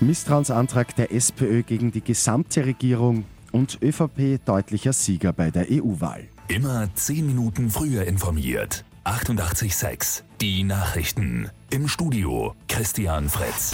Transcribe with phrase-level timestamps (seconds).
[0.00, 6.24] Misstrauensantrag der SPÖ gegen die gesamte Regierung und ÖVP deutlicher Sieger bei der EU-Wahl.
[6.48, 8.84] Immer 10 Minuten früher informiert.
[9.04, 11.50] 88.6 Die Nachrichten.
[11.70, 13.72] Im Studio Christian Fritz.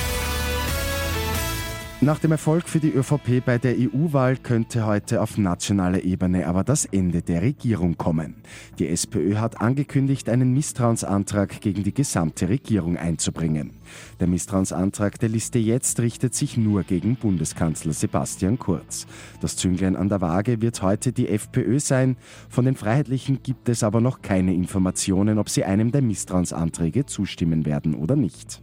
[2.05, 6.65] Nach dem Erfolg für die ÖVP bei der EU-Wahl könnte heute auf nationaler Ebene aber
[6.65, 8.43] das Ende der Regierung kommen.
[8.81, 13.75] Die SPÖ hat angekündigt, einen Misstrauensantrag gegen die gesamte Regierung einzubringen.
[14.19, 19.07] Der Misstrauensantrag der Liste jetzt richtet sich nur gegen Bundeskanzler Sebastian Kurz.
[19.41, 22.17] Das Zünglein an der Waage wird heute die FPÖ sein.
[22.49, 27.65] Von den Freiheitlichen gibt es aber noch keine Informationen, ob sie einem der Misstrauensanträge zustimmen
[27.65, 28.61] werden oder nicht.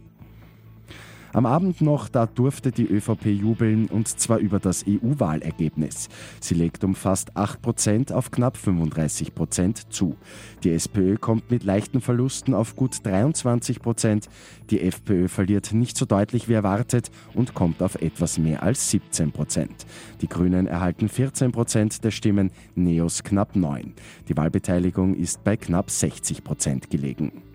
[1.32, 6.08] Am Abend noch, da durfte die ÖVP jubeln und zwar über das EU-Wahlergebnis.
[6.40, 10.16] Sie legt um fast 8 Prozent auf knapp 35 Prozent zu.
[10.64, 14.28] Die SPÖ kommt mit leichten Verlusten auf gut 23 Prozent.
[14.70, 19.30] Die FPÖ verliert nicht so deutlich wie erwartet und kommt auf etwas mehr als 17
[19.30, 19.86] Prozent.
[20.22, 23.94] Die Grünen erhalten 14 Prozent der Stimmen, Neos knapp 9.
[24.28, 27.49] Die Wahlbeteiligung ist bei knapp 60 Prozent gelegen.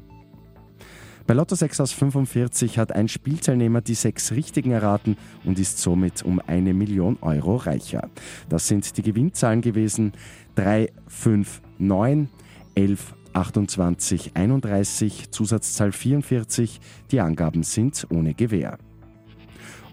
[1.27, 6.21] Bei Lotto 6 aus 45 hat ein Spielteilnehmer die sechs Richtigen erraten und ist somit
[6.21, 8.09] um eine Million Euro reicher.
[8.47, 10.13] Das sind die Gewinnzahlen gewesen
[10.53, 12.29] 3, 5, 9,
[12.75, 16.79] 11, 28, 31, Zusatzzahl 44.
[17.09, 18.77] Die Angaben sind ohne Gewähr.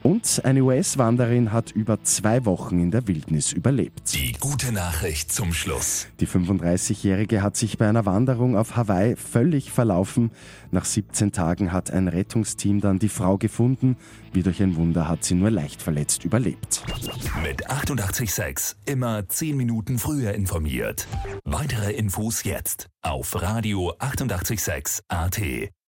[0.02, 4.12] Und eine US-Wanderin hat über zwei Wochen in der Wildnis überlebt.
[4.14, 6.08] Die gute Nachricht zum Schluss.
[6.18, 10.32] Die 35-Jährige hat sich bei einer Wanderung auf Hawaii völlig verlaufen.
[10.72, 13.96] Nach 17 Tagen hat ein Rettungsteam dann die Frau gefunden.
[14.32, 16.82] Wie durch ein Wunder hat sie nur leicht verletzt überlebt.
[17.44, 21.06] Mit 886 immer 10 Minuten früher informiert.
[21.44, 25.72] Weitere Infos jetzt auf Radio 886 AT.